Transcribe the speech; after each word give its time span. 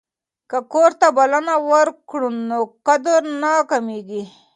که 0.49 0.57
کور 0.71 0.91
ته 0.99 1.07
بلنه 1.17 1.55
ورکړو 1.71 2.29
نو 2.49 2.57
قدر 2.87 3.21
نه 3.41 3.53
کمیږي. 3.69 4.23